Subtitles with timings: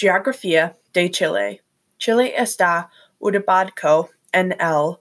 [0.00, 1.60] Geografía de Chile.
[1.98, 2.88] Chile está
[3.20, 4.96] ubicado en el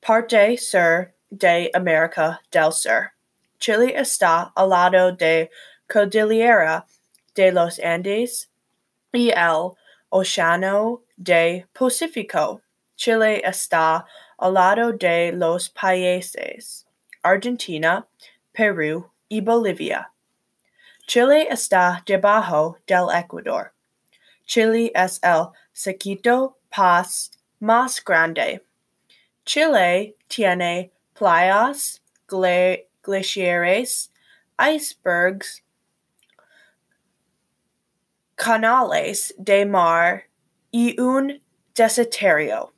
[0.00, 3.10] parte sur de América del Sur.
[3.58, 5.50] Chile está al lado de
[5.88, 6.86] Cordillera
[7.34, 8.48] de los Andes
[9.12, 9.74] y el
[10.10, 12.60] Océano de Pacífico.
[12.94, 14.04] Chile está
[14.38, 16.86] al lado de los países
[17.24, 18.06] Argentina,
[18.52, 20.12] Perú y Bolivia.
[21.08, 23.72] Chile está debajo del Ecuador.
[24.48, 27.30] Chile es el segundo país
[27.60, 28.64] más grande.
[29.44, 34.10] Chile tiene playas, glaciares,
[34.58, 35.62] icebergs,
[38.36, 40.24] canales de mar
[40.72, 41.42] y un
[41.74, 42.72] desierto.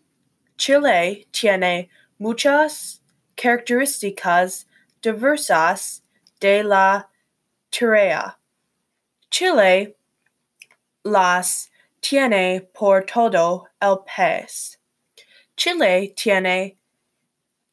[0.56, 3.00] Chile tiene muchas
[3.36, 4.66] características
[5.00, 6.02] diversas
[6.40, 7.08] de la
[7.70, 8.40] tierra.
[9.30, 9.96] Chile
[11.02, 14.78] las tiene por todo el país.
[15.56, 16.78] Chile tiene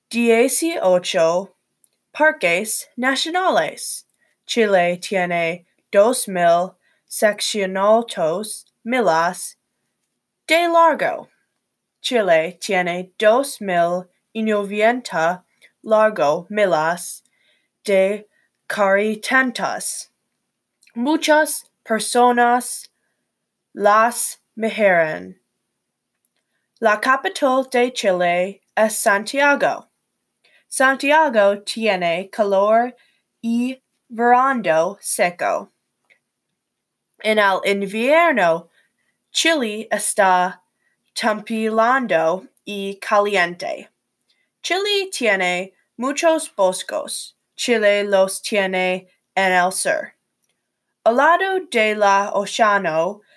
[0.09, 1.55] dieciocho
[2.11, 4.05] parques nacionales.
[4.45, 6.73] Chile tiene dos mil
[7.05, 9.57] seccionados millas
[10.47, 11.29] de largo.
[12.01, 15.45] Chile tiene dos mil y noventa
[15.81, 17.23] largo millas
[17.83, 18.27] de
[18.67, 20.11] carreteras.
[20.93, 22.91] Muchas personas
[23.77, 25.39] las mejoran.
[26.79, 29.91] La capital de Chile es Santiago.
[30.67, 32.95] Santiago tiene calor
[33.39, 35.71] y verano seco.
[37.19, 38.71] En el invierno,
[39.31, 40.63] Chile está
[41.13, 43.91] templado y caliente.
[44.63, 47.35] Chile tiene muchos bosques.
[47.55, 50.13] Chile los tiene en el sur.
[51.03, 52.01] Al lado del
[52.33, 53.27] Océano Pacífico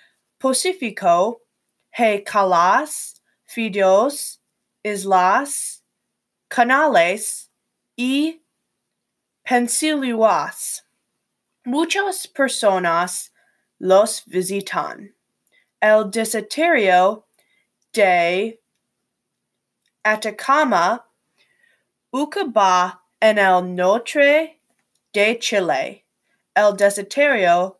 [1.91, 4.41] hay calas, fiordos,
[4.83, 5.83] islas,
[6.47, 7.51] canales
[7.95, 8.41] y
[9.43, 10.85] pensiluas.
[11.63, 13.31] Muchas personas
[13.77, 15.15] los visitan.
[15.79, 17.27] El desierto
[17.93, 18.59] de
[20.03, 21.05] Atacama
[22.11, 24.59] ubica en el norte
[25.13, 26.05] de Chile.
[26.55, 27.79] El desierto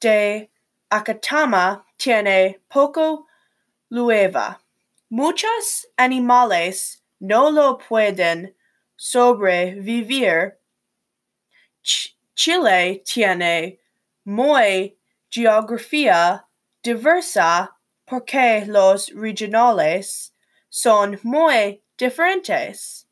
[0.00, 0.49] de
[0.90, 3.26] Atacama tiene poco
[3.90, 4.60] llueva.
[5.08, 8.56] Muchos animales no lo pueden
[8.96, 10.58] sobrevivir.
[11.82, 13.80] Ch Chile tiene
[14.24, 14.98] muy
[15.28, 16.46] geografía
[16.82, 20.34] diversa porque los regionales
[20.68, 23.09] son muy diferentes.